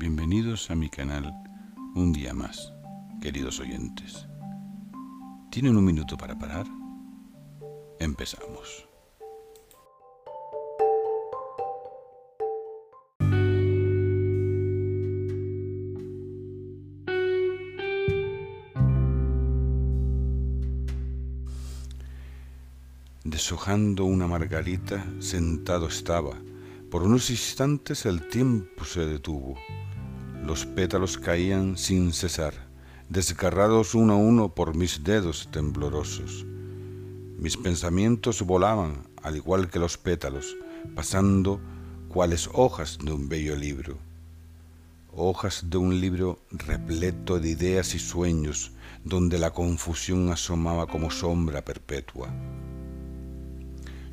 bienvenidos 0.00 0.70
a 0.70 0.74
mi 0.74 0.88
canal 0.88 1.30
un 1.94 2.10
día 2.14 2.32
más, 2.32 2.72
queridos 3.20 3.60
oyentes. 3.60 4.26
¿Tienen 5.50 5.76
un 5.76 5.84
minuto 5.84 6.16
para 6.16 6.38
parar? 6.38 6.66
Empezamos. 7.98 8.88
Deshojando 23.22 24.06
una 24.06 24.26
margarita, 24.26 25.04
sentado 25.18 25.88
estaba. 25.88 26.38
Por 26.90 27.02
unos 27.02 27.28
instantes 27.28 28.06
el 28.06 28.26
tiempo 28.28 28.86
se 28.86 29.04
detuvo. 29.04 29.58
Los 30.44 30.66
pétalos 30.66 31.18
caían 31.18 31.76
sin 31.76 32.12
cesar, 32.12 32.54
desgarrados 33.08 33.94
uno 33.94 34.14
a 34.14 34.16
uno 34.16 34.54
por 34.54 34.74
mis 34.74 35.04
dedos 35.04 35.48
temblorosos. 35.50 36.44
Mis 37.38 37.56
pensamientos 37.56 38.42
volaban, 38.42 39.08
al 39.22 39.36
igual 39.36 39.70
que 39.70 39.78
los 39.78 39.98
pétalos, 39.98 40.56
pasando 40.94 41.60
cuales 42.08 42.48
hojas 42.52 42.98
de 43.02 43.12
un 43.12 43.28
bello 43.28 43.56
libro. 43.56 43.98
Hojas 45.12 45.64
de 45.68 45.76
un 45.76 46.00
libro 46.00 46.38
repleto 46.50 47.40
de 47.40 47.50
ideas 47.50 47.94
y 47.94 47.98
sueños, 47.98 48.72
donde 49.04 49.38
la 49.38 49.50
confusión 49.50 50.30
asomaba 50.30 50.86
como 50.86 51.10
sombra 51.10 51.64
perpetua 51.64 52.28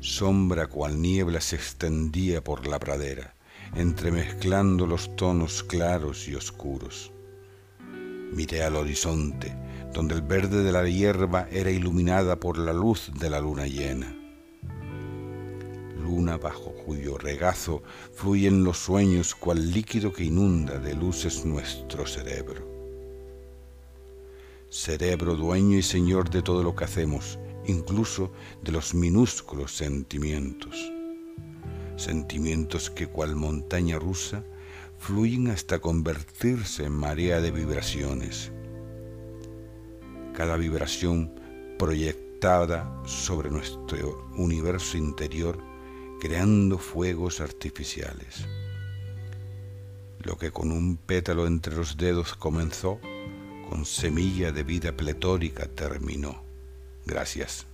sombra 0.00 0.68
cual 0.68 1.00
niebla 1.00 1.40
se 1.40 1.56
extendía 1.56 2.42
por 2.42 2.66
la 2.66 2.78
pradera, 2.78 3.34
entremezclando 3.74 4.86
los 4.86 5.14
tonos 5.16 5.62
claros 5.62 6.28
y 6.28 6.34
oscuros. 6.34 7.12
Miré 8.32 8.62
al 8.62 8.76
horizonte, 8.76 9.56
donde 9.92 10.14
el 10.14 10.22
verde 10.22 10.62
de 10.62 10.72
la 10.72 10.86
hierba 10.86 11.48
era 11.50 11.70
iluminada 11.70 12.38
por 12.38 12.58
la 12.58 12.72
luz 12.72 13.10
de 13.18 13.30
la 13.30 13.40
luna 13.40 13.66
llena. 13.66 14.14
Luna 16.02 16.36
bajo 16.36 16.72
cuyo 16.86 17.18
regazo 17.18 17.82
fluyen 18.14 18.64
los 18.64 18.78
sueños 18.78 19.34
cual 19.34 19.72
líquido 19.72 20.12
que 20.12 20.24
inunda 20.24 20.78
de 20.78 20.94
luces 20.94 21.44
nuestro 21.44 22.06
cerebro. 22.06 22.66
Cerebro 24.70 25.34
dueño 25.34 25.78
y 25.78 25.82
señor 25.82 26.30
de 26.30 26.42
todo 26.42 26.62
lo 26.62 26.76
que 26.76 26.84
hacemos, 26.84 27.38
incluso 27.66 28.30
de 28.62 28.72
los 28.72 28.94
minúsculos 28.94 29.74
sentimientos. 29.74 30.97
Sentimientos 31.98 32.90
que 32.90 33.08
cual 33.08 33.34
montaña 33.34 33.98
rusa 33.98 34.44
fluyen 34.98 35.48
hasta 35.48 35.80
convertirse 35.80 36.84
en 36.84 36.92
marea 36.92 37.40
de 37.40 37.50
vibraciones. 37.50 38.52
Cada 40.32 40.56
vibración 40.56 41.34
proyectada 41.76 43.02
sobre 43.04 43.50
nuestro 43.50 44.28
universo 44.36 44.96
interior 44.96 45.58
creando 46.20 46.78
fuegos 46.78 47.40
artificiales. 47.40 48.46
Lo 50.20 50.38
que 50.38 50.52
con 50.52 50.70
un 50.70 50.96
pétalo 50.98 51.48
entre 51.48 51.74
los 51.74 51.96
dedos 51.96 52.34
comenzó, 52.34 53.00
con 53.68 53.84
semilla 53.84 54.52
de 54.52 54.62
vida 54.62 54.92
pletórica 54.92 55.66
terminó. 55.66 56.44
Gracias. 57.06 57.66